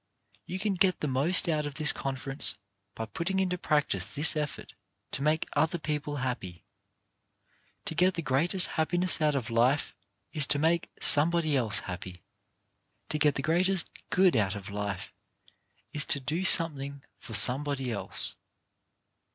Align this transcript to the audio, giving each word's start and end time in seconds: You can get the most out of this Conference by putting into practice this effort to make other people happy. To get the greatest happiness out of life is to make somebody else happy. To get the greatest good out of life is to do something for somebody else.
You 0.45 0.57
can 0.57 0.73
get 0.73 0.99
the 1.01 1.07
most 1.07 1.47
out 1.47 1.67
of 1.67 1.75
this 1.75 1.91
Conference 1.93 2.57
by 2.95 3.05
putting 3.05 3.39
into 3.39 3.55
practice 3.55 4.03
this 4.15 4.35
effort 4.35 4.73
to 5.11 5.21
make 5.21 5.47
other 5.53 5.77
people 5.77 6.15
happy. 6.25 6.65
To 7.85 7.93
get 7.93 8.15
the 8.15 8.23
greatest 8.23 8.65
happiness 8.81 9.21
out 9.21 9.35
of 9.35 9.51
life 9.51 9.93
is 10.31 10.47
to 10.47 10.57
make 10.57 10.89
somebody 10.99 11.55
else 11.55 11.81
happy. 11.81 12.23
To 13.09 13.19
get 13.19 13.35
the 13.35 13.43
greatest 13.43 13.91
good 14.09 14.35
out 14.35 14.55
of 14.55 14.69
life 14.71 15.13
is 15.93 16.03
to 16.05 16.19
do 16.19 16.43
something 16.45 17.03
for 17.19 17.35
somebody 17.35 17.91
else. 17.91 18.35